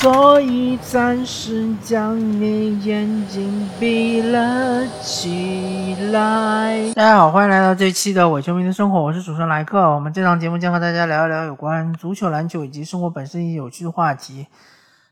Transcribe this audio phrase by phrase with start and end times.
[0.00, 6.90] 所以暂时将你眼睛闭了起来。
[6.94, 9.78] 大家好，欢迎来到这期的伪球迷的生活，我是主持人莱克。
[9.94, 14.46] 我们这档节目将和大家聊一聊有关足球、篮球以及生活本身一些有趣的话题。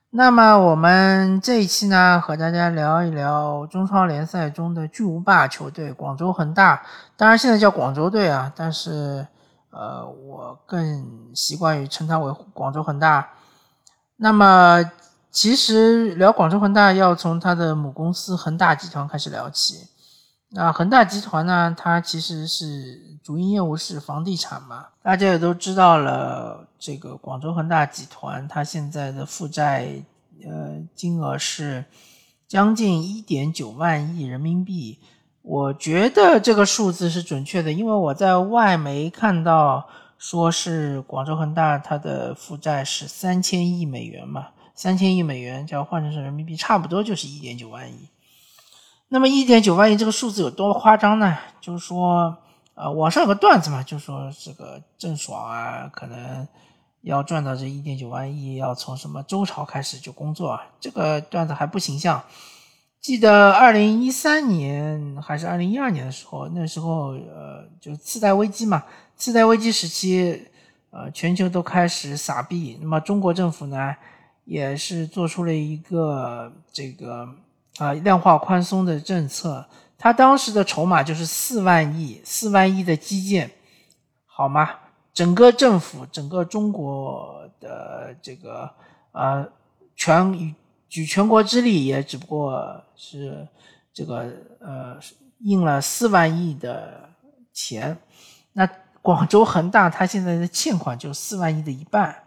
[0.08, 6.80] 那么我们这一期呢，和大家聊一聊中超联赛中的巨无霸球队广州恒大。
[7.14, 9.26] 当然现在叫广州队啊，但是
[9.68, 13.28] 呃，我更习惯于称它为广州恒大。
[14.18, 14.84] 那么
[15.30, 19.86] 其实聊广州恒大，要从它的母公司恒大集团开始聊起。
[20.50, 26.66] 那恒大集团呢，它其实是主营业务是房地产嘛，大家也都知道了。
[26.78, 30.02] 这个广州恒大集团，它现在的负债，
[30.44, 31.84] 呃，金额是
[32.46, 34.98] 将近一点九万亿人民币。
[35.42, 48.08] 我觉得这个数字是准确的，因为我在外媒看到说是广州恒大它的负债是三千亿美元嘛，三千亿美元，要换成是人民币，差不多就是一点九万亿。
[49.08, 51.38] 那么一点九万亿这个数字有多夸张呢？
[51.60, 52.36] 就是说，
[52.74, 56.46] 呃，网上有个段子嘛，就说这个郑爽啊，可能。
[57.02, 60.66] 要赚到这一点九万亿，要从什么周朝开始就工作啊？
[60.80, 62.20] 这个段子还不形象。
[63.00, 68.82] 记得二零一三年还是二零一二年的时候，那时候呃，就次贷危机嘛，
[69.18, 70.46] 次贷危机时期，
[70.90, 73.94] 呃，全球都开始撒币，那么中国政府呢，
[74.44, 77.28] 也是做出了一个这个
[77.78, 79.68] 啊量化宽松的政策，
[79.98, 83.50] 他当时的筹码就是四万亿，四万亿的基建，
[84.24, 84.70] 好吗？
[85.12, 88.72] 整个政府，整个中国的这个
[89.10, 89.44] 呃
[89.96, 90.54] 全
[90.88, 93.48] 举全国之力，也只不过是
[93.92, 94.96] 这个呃
[95.40, 97.10] 印了四万亿的
[97.52, 97.98] 钱。
[98.52, 98.68] 那
[99.02, 102.24] 广州恒大它现在的欠款就四万亿的一半，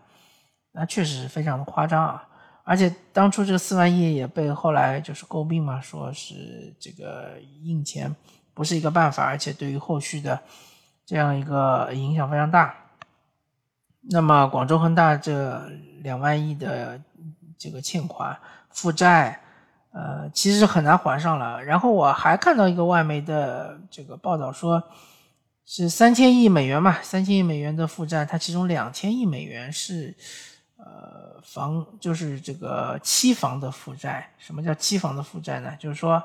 [0.72, 2.28] 那确实是非常的夸张啊！
[2.64, 7.32] 而且当初这个四万亿也被后来就是诟病嘛，说是这个
[7.64, 8.16] 印钱
[8.54, 10.40] 不是一个办法，而且对于后续的
[11.06, 12.74] 这样一个影响非常大。
[14.10, 15.62] 那么广州恒大这
[16.02, 17.00] 两万亿的
[17.58, 18.38] 这个欠款
[18.70, 19.40] 负债，
[19.92, 21.62] 呃，其实很难还上了。
[21.64, 24.82] 然后我还看到一个外媒的这个报道，说
[25.66, 30.14] 是三千亿美元嘛，三千亿美元的负债，它其中两千亿美元是
[30.78, 34.30] 呃房，就是这个期房的负债。
[34.38, 35.74] 什么叫期房的负债呢？
[35.80, 36.22] 就是说，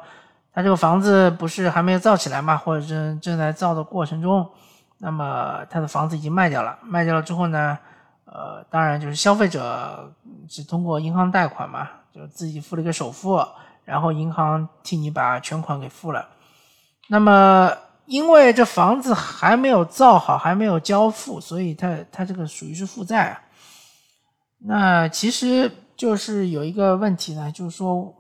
[0.53, 4.49] 他这个房子不是还没有造起来嘛，或者正正在造的过程中。
[4.99, 7.79] 那么他的房子已经卖掉了，卖掉了之后呢，
[8.25, 10.13] 呃，当然就是消费者
[10.49, 13.47] 是通过银行贷款嘛，就自己付了一个首付，
[13.85, 16.27] 然后银行替你把全款给付了。
[17.09, 17.71] 那么
[18.07, 23.43] 因为这房子还没有造好，还没有交付，所以它它这个属于是负债啊。
[24.59, 28.15] 那其实就是有一个问题呢，就是说。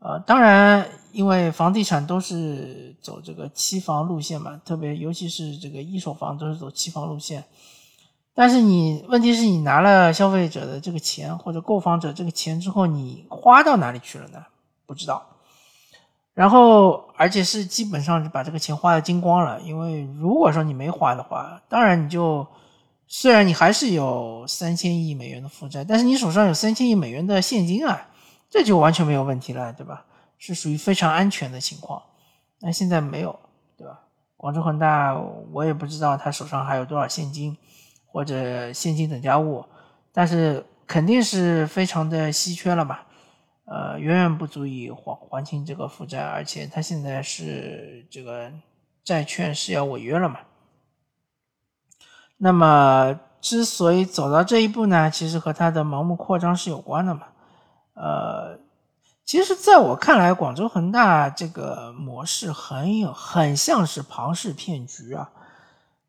[0.00, 7.42] 呃，当然，因为房地产都是走这个期房路线嘛，特别尤其是这个一手房都是走期房路线。
[8.34, 14.44] 但是你问题是你拿了消费者的这个钱或者购房者这个钱之后，你花到哪里去了呢？
[14.84, 15.24] 不知道。
[16.34, 19.60] 然后，而且是基本上是把这个钱花的精光了。
[19.60, 22.46] 因为如果说你没花的话，当然你就
[23.06, 28.08] 虽然你还是有三千亿美元的负债，但是你手上有三千亿美元的现金啊。
[28.50, 30.04] 这就完全没有问题了，对吧？
[30.38, 32.02] 是属于非常安全的情况。
[32.60, 33.36] 那现在没有，
[33.76, 34.00] 对吧？
[34.36, 35.16] 广州恒大，
[35.52, 37.56] 我也不知道他手上还有多少现金
[38.06, 39.64] 或者现金等价物，
[40.12, 43.06] 但是肯定是非常的稀缺了吧？
[43.64, 48.50] 呃，远远不足以还还清这个负债，而且他现在是这个
[49.02, 50.40] 债券是要违约了嘛？
[52.36, 57.22] 那么之所以走到这一步呢，其实和他的盲目扩张是有关的嘛？
[57.94, 58.58] 呃，
[59.24, 65.30] 其实，在我看来，广州恒大这个模式很有很像是庞氏骗局啊，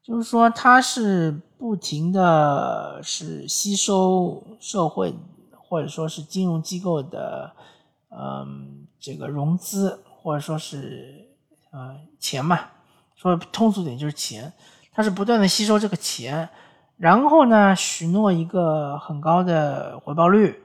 [0.04, 5.13] 就是说，它是不停的是吸收社会
[5.67, 7.51] 或者说是金融机构的，
[8.09, 11.27] 嗯，这个融资或者说是
[11.71, 12.59] 呃钱嘛，
[13.15, 14.53] 说通俗点就是钱，
[14.91, 16.47] 它是不断的吸收这个钱，
[16.97, 20.62] 然后呢，许诺一个很高的回报率。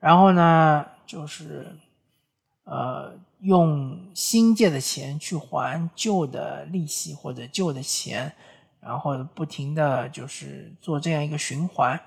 [0.00, 1.66] 然后呢，就是，
[2.64, 8.30] 呃，用新借的钱去还旧的利息或者旧的钱，
[8.80, 11.98] 然后不停的就是做这样一个循环。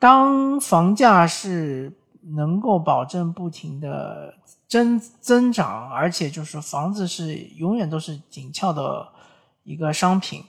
[0.00, 1.96] 当房价是
[2.34, 4.34] 能够保证不停的
[4.66, 9.06] 增增长，而且就是房子是永远都是紧俏的
[9.62, 10.42] 一个商品，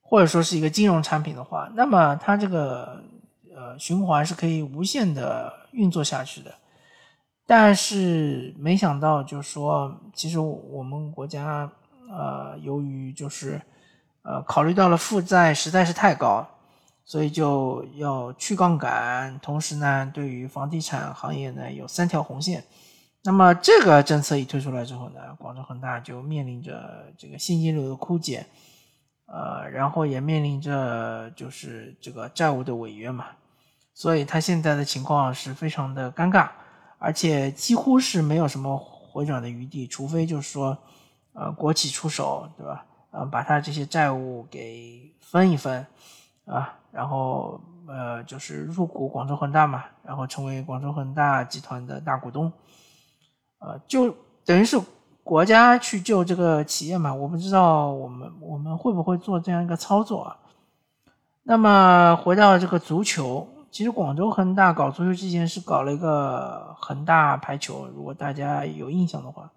[0.00, 3.04] 或者说是一个金融产品的话，那么它这个。
[3.58, 6.54] 呃循环是可以无限的运作下去的。
[7.44, 11.68] 但是没想到，就是说，其实我们国家
[12.08, 13.60] 呃，由于就是
[14.22, 16.46] 呃考虑到了负债实在是太高，
[17.08, 22.62] 所以就要去杠杆，同时呢，对于房地产行业呢有三条红线。
[23.24, 28.44] 那么这个政策一推出来之后呢，广州恒大就面临着这个现金流的枯竭，
[29.24, 33.28] 呃，然后也面临着就是这个债务的违约嘛，
[33.94, 36.50] 所以他现在的情况是非常的尴尬，
[36.98, 40.76] 而且几乎是没有什么回转的余地，除非就是说，
[41.32, 42.84] 呃，国企出手，对吧？
[43.12, 45.86] 呃，把他这些债务给分一分，
[46.44, 52.52] 啊，然后呃，就是入股广州恒大嘛，然后成为广州恒大集团的大股东。
[53.58, 54.14] 呃，就
[54.44, 54.80] 等于是
[55.24, 60.36] 国家去救这个企业嘛，我不知道我们我们会不会做这样一个操作啊？
[61.42, 69.50] 那么回到这个足球，其实广州恒大搞足球之前是搞了一个恒大排球，如果大家有印象的话，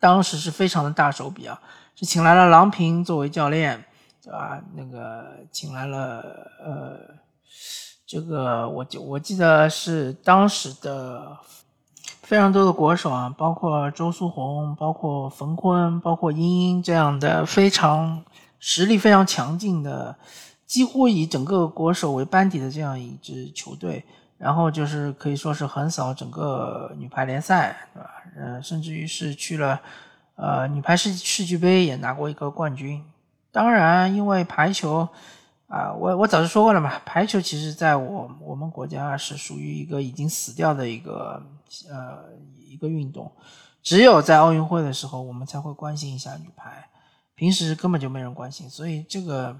[0.00, 1.60] 当时是非常的大手笔啊，
[1.94, 3.84] 是请来了郎平作为教练，
[4.24, 4.60] 对吧？
[4.74, 7.14] 那个请来了呃，
[8.06, 11.36] 这个我我记得是当时的。
[12.22, 18.24] 非常多的国手啊，包括周苏红，包括冯坤，包括殷殷这样的非常
[18.58, 20.16] 实力非常强劲的，
[20.64, 24.02] 几乎以整个国手为班底的这样一支球队，
[24.38, 28.10] 然后就是可以说是横扫整个女排联赛，对吧？
[28.38, 29.78] 呃，甚至于是去了
[30.36, 33.04] 呃女排世世俱杯也拿过一个冠军。
[33.54, 35.08] 当然，因为排球
[35.68, 41.42] 啊，我我早就说过了嘛，排球其实在我我们国家是属于一个已经死掉的一个。
[41.90, 42.22] 呃，
[42.68, 43.32] 一个运动，
[43.82, 46.88] 只有在奥运会的时候，我们才会关心一下女排，
[47.34, 48.70] 平时根本就没人关心。
[48.70, 49.58] 所以这个，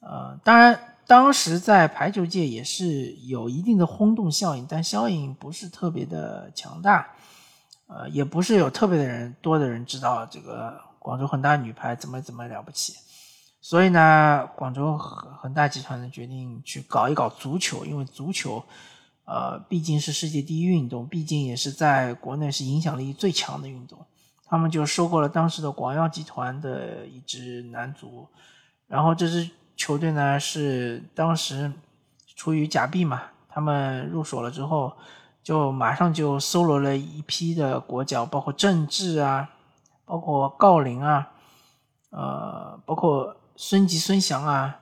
[0.00, 7.06] 呃，当然当时在排球界也是有一定的轰动效应，但效应不是特别的强大，
[7.86, 12.94] 呃，也不是有特别的人多的人知道这个广州恒大女排怎么怎么了不起。
[13.62, 18.62] 所以呢，广州恒大集团呢决定去搞一搞足球，因为足球。
[19.24, 24.04] 呃，毕竟是世界第一运动，毕竟也是在国内是影响力最强的运动。
[24.44, 28.26] 他们就收购了当时的广药集团的一支男足，
[28.88, 31.72] 然后这支球队呢是当时
[32.34, 34.92] 出于假币嘛，他们入手了之后，
[35.42, 39.48] 就马上就搜罗了一批的国脚，包括郑智啊，
[40.04, 41.30] 包括郜林啊，
[42.10, 44.80] 呃，包括孙吉、孙祥啊。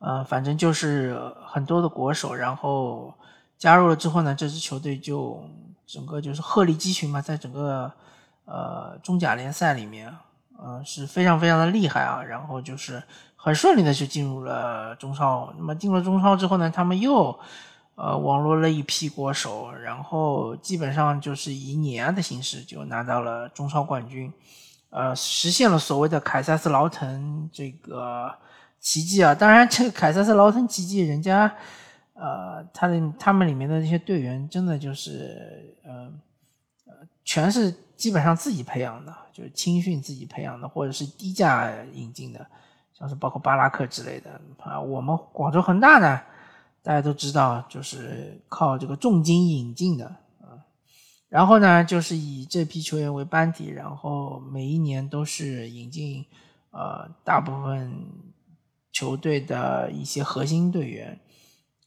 [0.00, 3.14] 呃，反正就是很多的国手，然后
[3.56, 5.42] 加入了之后呢，这支球队就
[5.86, 7.90] 整个就是鹤立鸡群嘛，在整个
[8.44, 10.14] 呃中甲联赛里面，
[10.58, 12.22] 呃是非常非常的厉害啊。
[12.22, 13.02] 然后就是
[13.34, 15.54] 很顺利的就进入了中超。
[15.56, 17.38] 那么进了中超之后呢，他们又
[17.94, 24.30] 呃网罗了一批国手，然后基本上就是以碾压的形式就拿到了中超冠军，
[24.92, 28.32] 呃，实现了所谓的凯撒斯劳滕这个。
[28.84, 29.32] 奇迹啊！
[29.32, 31.54] 当然，这个凯撒斯劳滕奇迹，人家，
[32.14, 36.10] 呃，他的他们里面的那些队员，真的就是，呃，
[37.24, 42.44] 全是基本上自己培养的，就是青训自己培养的，或者是低价引进的，
[42.92, 44.80] 像是包括巴拉克之类的啊。
[44.80, 46.20] 我们广州恒大呢，
[46.82, 50.12] 大家都知道，就是靠这个重金引进的。
[51.32, 56.26] 然后呢，就是以这批球员为班底，然后每一年都是引进，
[56.70, 57.90] 呃，大部分。
[58.94, 61.18] 球队的一些核心队员，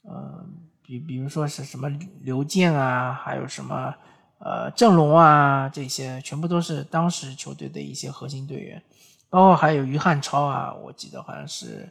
[0.02, 0.44] 呃，
[0.82, 1.88] 比比如说是什么
[2.20, 3.94] 刘健啊，还有什么
[4.40, 8.82] 呃郑龙啊，这些全部都是当时球队的一些核心队员，
[9.30, 11.88] 包括还有于汉超啊，我记得好像是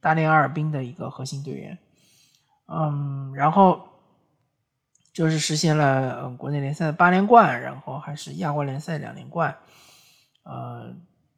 [0.00, 1.76] 大连阿尔滨的一个核心队员，
[2.68, 3.80] 嗯，然后
[5.12, 9.56] 就是实现了国内联赛的八连冠，然后还是亚冠联赛两连冠，
[10.44, 10.94] 呃。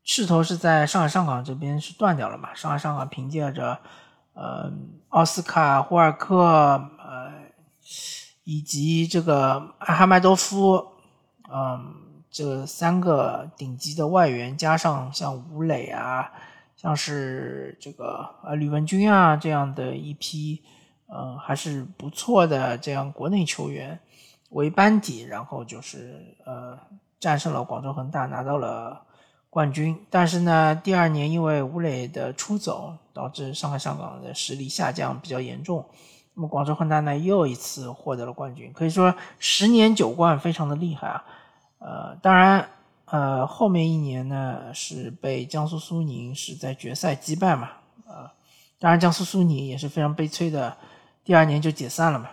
[0.07, 2.53] 势头是在上海上港这边是断掉了嘛？
[2.53, 3.79] 上海上港凭借着，
[4.35, 4.71] 呃，
[5.09, 7.33] 奥斯卡霍尔克，呃，
[8.45, 10.89] 以及这个阿哈迈多夫，
[11.51, 11.95] 嗯，
[12.31, 16.31] 这三个顶级的外援，加上像吴磊啊，
[16.77, 20.63] 像是这个呃吕文君啊这样的一批，
[21.15, 23.99] 嗯，还是不错的这样国内球员
[24.51, 26.79] 为班底，然后就是呃
[27.21, 29.03] 战胜了广州恒大，拿到了。
[29.55, 35.89] 冠军，但是呢，第二年因为吴磊的出走，导致上海上港的实力下降比较严重。
[36.35, 41.25] 那么广州恒大呢，又一次获得了冠军，可以说十年九冠，非常的厉害啊。
[41.79, 42.69] 呃，当然，
[43.05, 47.71] 呃，后面一年呢是被江苏苏宁是在决赛击败嘛，
[48.09, 48.29] 呃，
[48.81, 50.77] 当然，江苏苏宁也是非常悲催的，
[51.25, 52.29] 第二年就解散了嘛。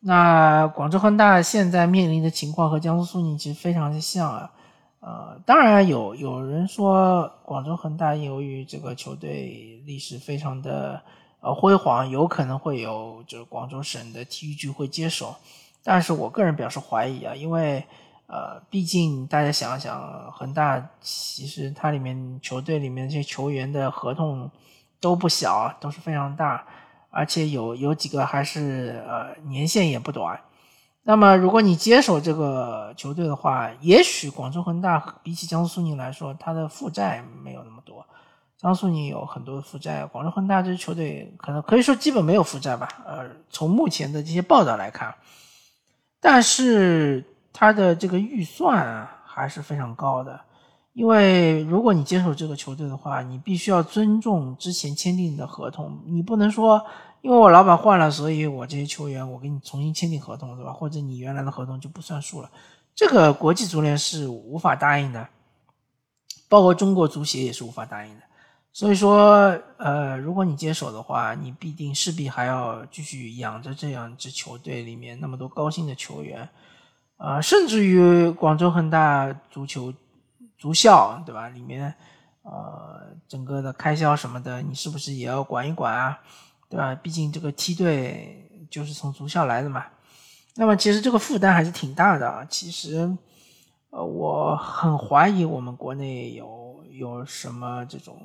[0.00, 4.50] 那广州恒大现在面临的情况和江苏苏宁其实非常的像啊。
[5.00, 11.00] 呃，当然有有人说广州恒大由于这个球队历史非常的
[11.40, 15.34] 呃辉煌，有可能会有就是广州省的体育局会接手，
[15.82, 17.82] 但是我个人表示怀疑啊，因为
[18.26, 24.50] 呃，毕竟大家想想，恒大其实它里面球队里面这些球员的合同
[25.00, 26.62] 都不小，都是非常大，
[27.10, 30.40] 而且有有几个还是呃年限也不短。
[31.02, 38.06] 那么，如果你接手这个球队的话，也许广州恒大比起江苏苏宁来说，它的负债没有那么多。
[38.58, 42.86] 江苏苏宁有很多负债，广州恒大这支球队可能可以说基本没有负债吧。
[43.06, 45.14] 呃，从目前的这些报道来看，
[46.20, 50.38] 但是它的这个预算还是非常高的。
[50.92, 56.84] 因为如果你接手这个球队的话，你必须要尊重之前签订的合同，你不能说。
[57.22, 60.72] 因为我老板换了，所以我这些球员我给你重新签订合同，对吧？
[60.72, 62.50] 或者你原来的合同就不算数了，
[62.94, 65.28] 这个国际足联是无法答应的，
[66.48, 68.22] 包括中国足协也是无法答应的。
[68.72, 76.48] 所以说，呃，如果你接手的话，你必定势必还要继续养着这样一支球队里面那么多高薪的球员，
[77.18, 79.92] 呃，甚至于广州恒大足球
[80.60, 81.48] 足校，对吧？
[81.48, 81.94] 里面
[82.42, 86.20] 呃整个的开销什么的，你是不是也要管一管啊？
[86.68, 86.94] 对吧？
[86.94, 89.86] 毕竟这个梯队就是从足校来的嘛。
[90.56, 92.44] 那么其实这个负担还是挺大的啊。
[92.44, 93.10] 其实，
[93.88, 98.20] 呃，我很怀疑我们国内有有什么这种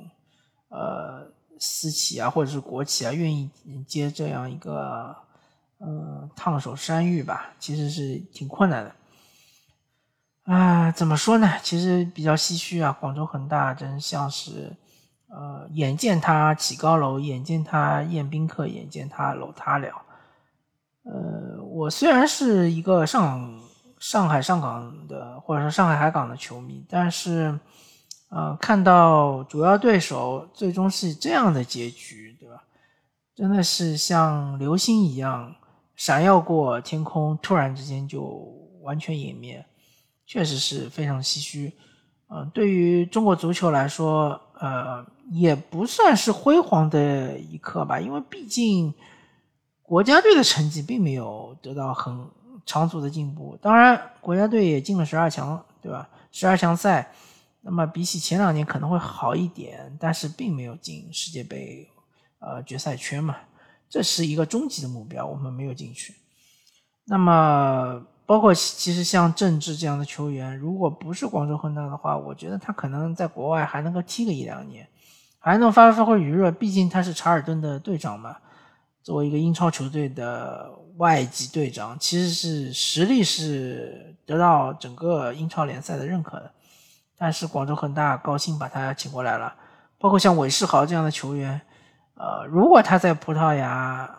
[0.68, 1.26] 呃
[1.58, 3.50] 私企啊，或者是国企啊，愿意
[3.88, 5.16] 接这样一个
[5.80, 7.54] 嗯烫手山芋吧？
[7.58, 8.94] 其实是挺困难的。
[10.46, 11.52] 啊，怎么说呢？
[11.62, 12.96] 其实比较唏嘘啊。
[12.98, 14.74] 广州恒大真像是。
[15.28, 19.88] 呃，眼见他起高楼，眼见他宴宾客，眼见他楼塌了。
[21.02, 23.60] 呃，我虽然是一个上
[23.98, 27.58] 上海上港的，或者说上海海港的球迷，但是，
[28.30, 32.62] 呃，看到主要对手最终是这样的结局，对吧？
[33.34, 35.56] 真的是像流星一样
[35.96, 38.22] 闪耀过天空，突然之间就
[38.82, 39.66] 完全湮灭，
[40.26, 41.72] 确实是非常唏嘘。
[42.28, 45.06] 嗯，对于中国足球来说，呃。
[45.32, 48.94] 也不算是辉煌的一刻吧，因为毕竟
[49.82, 52.30] 国家队的成绩并没有得到很
[52.64, 53.58] 长足的进步。
[53.60, 56.08] 当然，国家队也进了十二强，对吧？
[56.30, 57.12] 十二强赛，
[57.62, 61.90] 那么比起前两年可能会好一点，但是并没有进世界杯
[62.38, 63.36] 呃决赛圈嘛，
[63.90, 66.14] 这是一个终极的目标，我们没有进去。
[67.04, 74.86] 那么，包括其实像郑智这样的球员，如果不是广州恒大的话，我觉得他可能在国外还能够踢个一两年。
[75.38, 78.36] 还能发挥发挥余热，毕竟他是查尔顿的队长嘛。
[79.00, 86.50] 作为一个英超球队的外籍队长，其实是实力是得到整个英超联赛的认可的。
[87.16, 89.54] 但是广州恒大高薪把他请过来了，
[90.00, 91.60] 包括像韦世豪这样的球员，
[92.16, 94.12] 呃，如果他在葡萄牙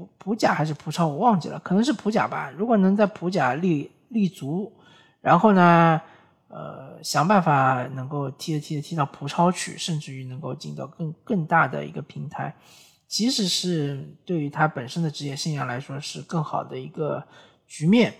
[0.00, 2.50] 葡葡甲还是葡超，我忘记了，可能是普甲吧。
[2.56, 4.72] 如果能在普甲立立足，
[5.20, 6.00] 然后呢？
[6.52, 12.52] 呃，想办法能够踢着踢着踢到葡超去，甚至于能够进到更更大的一个平台，
[13.06, 17.22] 其实是对于他本身的职业生涯来说是更好的一个
[17.68, 18.12] 局面。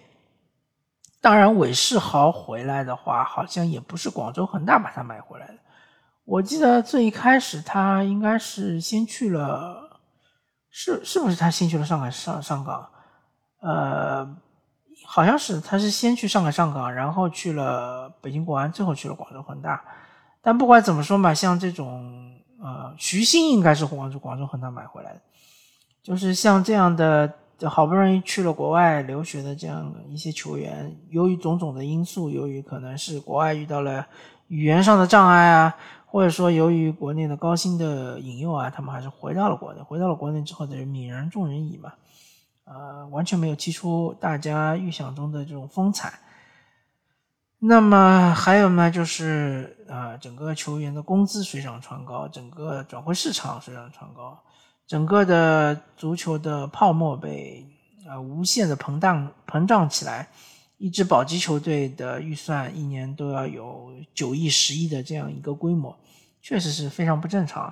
[1.20, 5.54] 当然，韦世豪回来的话，好像也不是广州恒大把他买回来的。
[6.25, 9.89] 我记得最一开始他应该是先去了，
[10.70, 12.88] 是是不是他先去了上海上上港？
[13.60, 14.36] 呃。
[15.06, 19.82] 好像是，他是先去上海上港，然后去了北京国安，最后去了广州恒大。
[20.40, 25.20] 但不管怎么说嘛，像这种呃，徐新应该是广州广州恒大买回来的，
[26.00, 27.32] 就是像这样的
[27.64, 34.06] 好不容易去了国外留学的这样一些球员，由于种种的因素，由于可能是国外遇到了
[34.46, 35.76] 语言上的障碍啊，
[36.11, 39.81] 或者说由于国内的高薪的引诱啊，他们还是回到了国内。
[39.81, 41.93] 回到了国内之后，的泯然众人矣嘛。
[42.64, 46.19] 呃，完全没有踢出大家预想中的这种风采。
[47.61, 54.37] 那么还有呢，就是呃，整个球员的工资水涨船高，整个转会市场水涨船高，
[54.87, 57.67] 整个的足球的泡沫被
[58.09, 60.29] 呃无限的膨胀膨胀起来。
[60.80, 65.94] 一支保级球队的预算一年都要有九亿、十亿的这样一个规模，
[66.40, 67.70] 确实是非常不正常。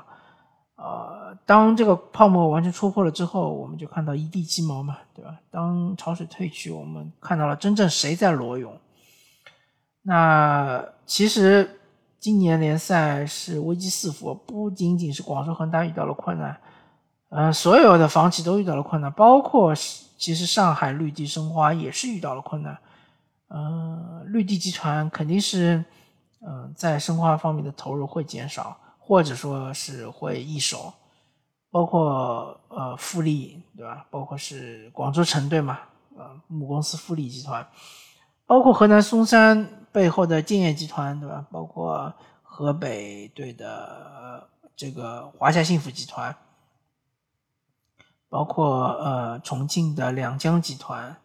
[0.77, 5.35] 呃，当这个泡沫完全戳破了之后，我们就看到一地鸡毛嘛，对吧？
[5.51, 8.79] 当潮水退去，我们看到了真正谁在裸泳。
[10.03, 11.81] 那其实
[12.21, 16.61] 今年联赛是危机四伏，不仅仅是广州恒大遇到了困难，
[17.31, 19.75] 呃，所有的房企都遇到了困难，包括
[20.19, 22.79] 其实上海绿地申花也是遇到了困难。
[23.49, 25.83] 呃，绿地集团肯定是，
[26.47, 30.93] 嗯，在生化方面的投入会减少，或者说是会易手，
[31.71, 34.07] 包括呃富力对吧？
[34.11, 35.79] 包括是广州城队嘛，
[36.15, 37.67] 呃母公司富力集团，
[38.45, 41.47] 包括河南嵩山背后的建业集团对吧？
[41.51, 42.13] 包括
[42.43, 46.37] 河北队的这个华夏幸福集团，
[48.29, 51.17] 包括呃重庆的两江集团，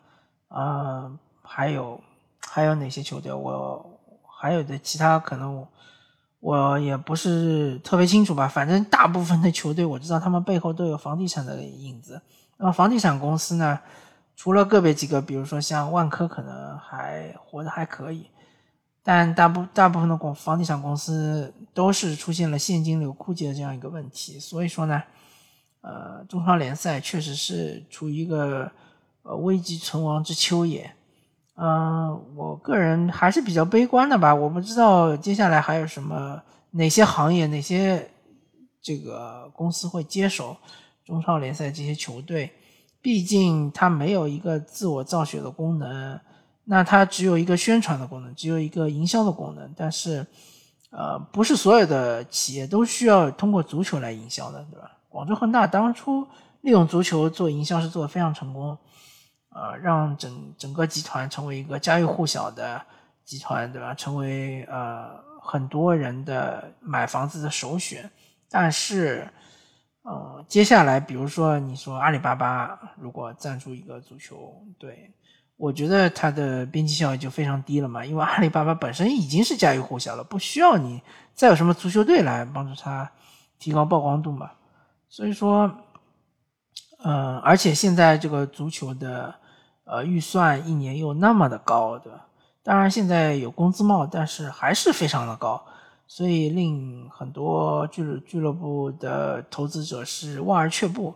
[0.47, 1.11] 啊
[1.41, 1.99] 还有。
[2.53, 3.33] 还有哪些球队？
[3.33, 4.00] 我
[4.39, 5.65] 还有的其他可能
[6.39, 8.48] 我也不是特别清楚吧。
[8.48, 12.22] 反正大部分的球队我知道，他们背后都有房地产的影子。
[12.57, 13.79] 那么房地产公司呢，
[14.36, 18.27] 除了个别几个，比如说像万科，可能还活得还可以，
[19.01, 24.39] 但大部大部分的公房地产公司都是出现了现金流枯竭的这样一个问题。
[24.39, 25.01] 所以说呢，
[25.81, 28.72] 呃，中超联赛确实是处于一个
[29.24, 30.93] 呃危急存亡之秋也。
[31.55, 34.33] 嗯，我个人还是比较悲观的吧。
[34.33, 36.41] 我不知道接下来还有什么
[36.72, 38.10] 哪些行业、哪些
[38.81, 40.57] 这个公司会接手
[41.05, 42.51] 中超联赛这些球队。
[43.01, 46.19] 毕竟它没有一个自我造血的功能，
[46.63, 49.69] 那它只有一个宣传的功能，只有一个营销的功能。
[49.75, 50.25] 但是，
[50.89, 54.89] 呃，不是所有的企业都需要通过足球来营销的，对吧？
[55.10, 56.25] 广州恒大当初
[56.62, 58.77] 利用足球做营销是做的非常成功。
[59.55, 62.81] 呃，让整整个集团成为一个家喻户晓的
[63.23, 63.93] 集团，对吧？
[63.93, 68.09] 成为呃很多人的买房子的首选。
[68.49, 69.27] 但是，
[70.01, 75.13] 呃，接下来比如说你说阿里巴巴如果赞助一个足球队，
[75.55, 80.99] 我觉得它的边际效益就非常低了嘛，因为阿里巴巴本身已经是家喻户晓了，不需要你
[81.35, 83.07] 再有什么足球队来帮助它
[83.59, 84.49] 提高曝光度嘛。
[85.09, 85.71] 所以说，
[87.03, 89.35] 嗯，而且现在这个足球的。
[89.86, 92.28] 呃，预算一年又那么的高，对吧？
[92.63, 95.62] 当然现在有工资帽，但是还是非常的高，
[96.08, 101.13] 所以令很多俱乐俱乐部的投资者是望而却步。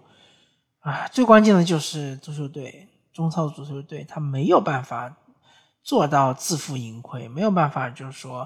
[0.82, 5.16] 啊，最关键的就是足球队，中超足球队，他没有办法
[5.82, 8.46] 做到自负盈亏，没有办法就是说，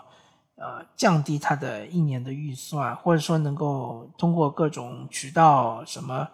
[0.55, 6.27] 呃，降低他的一年的预算，或者说能够通过各种渠道，什么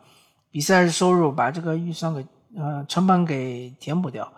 [0.52, 2.26] 比赛收入，把这个预算给。
[2.58, 4.34] 呃，成本给填补掉，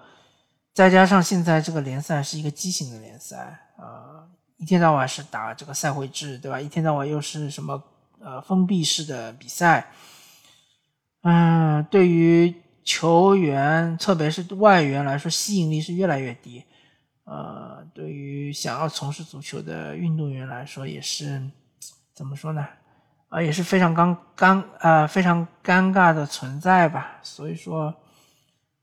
[0.74, 4.28] 再加上现在这个联赛是一个畸形的联赛，呃，
[4.58, 6.60] 一天到晚是打这个赛会制，对吧？
[6.60, 7.82] 一天到晚又是什么
[8.20, 9.88] 呃封闭式的比赛，
[11.22, 12.54] 嗯，对于
[12.84, 16.66] 球员，特别是外援来说，吸引力是越来越低。
[17.24, 21.42] 呃，对于想要从事足球的运动员来说，也是
[22.14, 22.68] 怎么说呢？
[23.30, 27.20] 啊，也是非常尴尴呃非常尴尬的存在吧。
[27.22, 27.96] 所以说，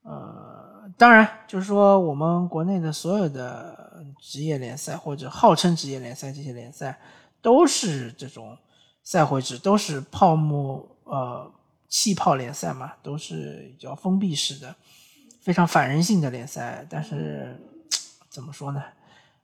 [0.06, 6.98] 呃，当然就是说，我们国内的所有的职业联赛或者号称职业联赛这些联赛，
[7.42, 8.56] 都是这种
[9.02, 11.50] 赛会制，都是泡沫呃
[11.88, 14.74] 气泡联赛嘛，都是比较封闭式的，
[15.40, 16.86] 非常反人性的联赛。
[16.88, 17.60] 但是
[18.28, 18.82] 怎么说呢？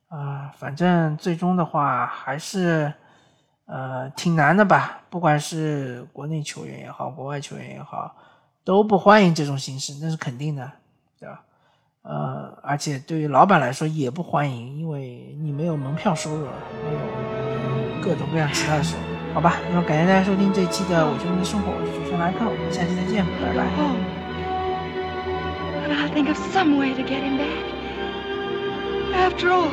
[0.08, 2.92] 啊，反正最终的话还是。
[3.64, 5.02] 呃，挺难的吧？
[5.08, 8.14] 不管是国内球员也好，国外球员也好，
[8.64, 10.70] 都不欢迎这种形式，那是肯定的，
[11.18, 11.42] 对吧？
[12.02, 16.98] 呃，而且对于老板来说也不欢迎，因为你没有门票收入，没有
[18.02, 19.56] 各种各样其他的收入，好吧？
[19.70, 23.66] 那么感谢大家收听这一期的《我球迷生活》，我是主持人莱克，我们下期再见，拜拜。
[25.92, 27.48] I'll think of some way to get him back.
[29.14, 29.70] After all,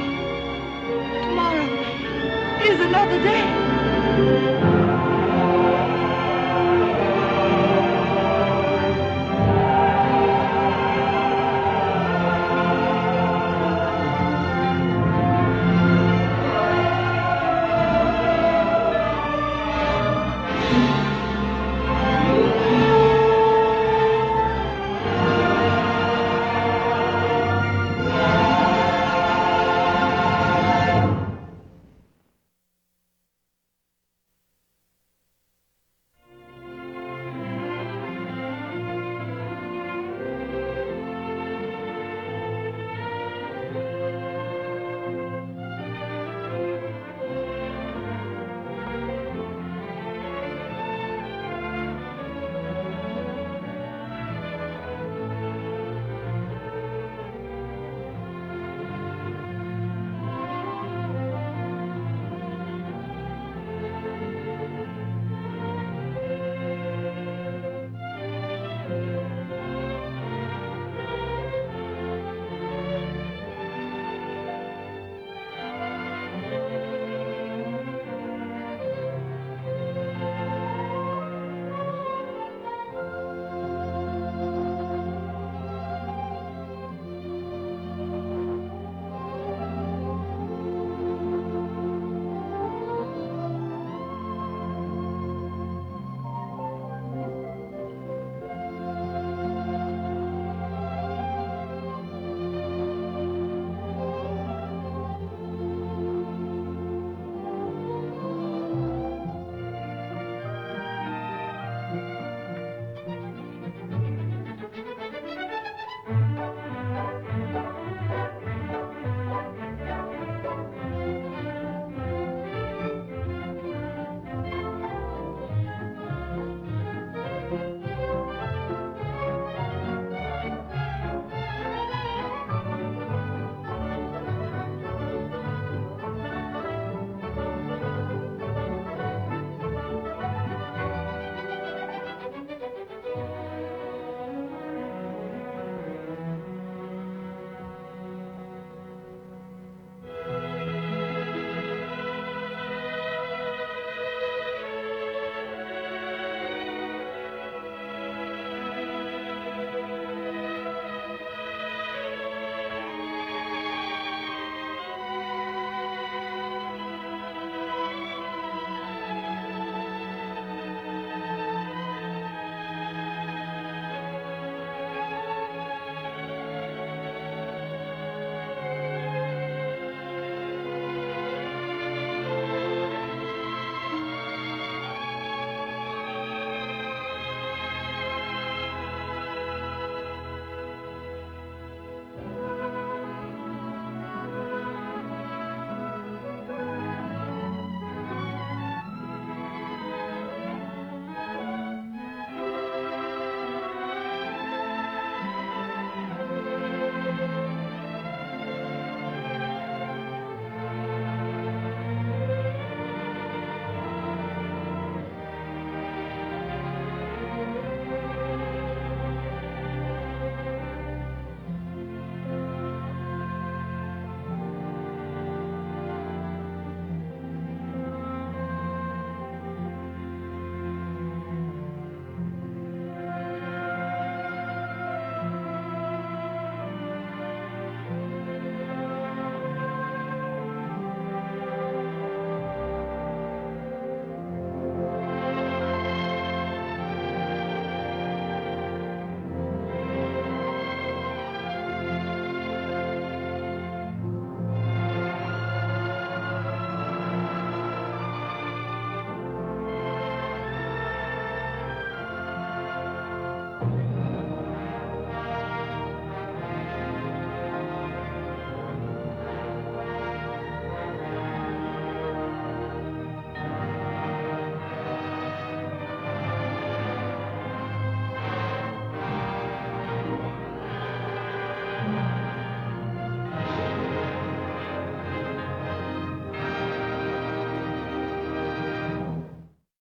[1.23, 1.65] tomorrow
[2.61, 4.68] is another day.